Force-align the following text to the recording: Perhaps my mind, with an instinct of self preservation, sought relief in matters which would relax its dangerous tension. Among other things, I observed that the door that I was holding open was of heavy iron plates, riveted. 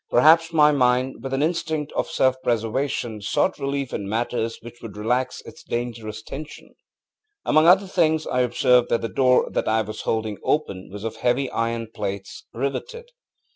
Perhaps 0.09 0.51
my 0.51 0.71
mind, 0.71 1.21
with 1.21 1.31
an 1.31 1.43
instinct 1.43 1.91
of 1.91 2.09
self 2.09 2.35
preservation, 2.41 3.21
sought 3.21 3.59
relief 3.59 3.93
in 3.93 4.09
matters 4.09 4.57
which 4.63 4.81
would 4.81 4.97
relax 4.97 5.41
its 5.41 5.61
dangerous 5.61 6.23
tension. 6.23 6.73
Among 7.45 7.67
other 7.67 7.85
things, 7.85 8.25
I 8.25 8.41
observed 8.41 8.89
that 8.89 9.01
the 9.01 9.09
door 9.09 9.47
that 9.51 9.67
I 9.67 9.83
was 9.83 10.01
holding 10.01 10.39
open 10.43 10.89
was 10.91 11.03
of 11.03 11.17
heavy 11.17 11.51
iron 11.51 11.85
plates, 11.85 12.45
riveted. 12.51 13.11